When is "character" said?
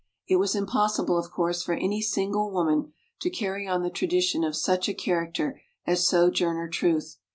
4.95-5.61